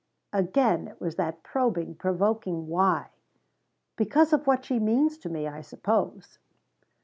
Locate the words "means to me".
4.79-5.47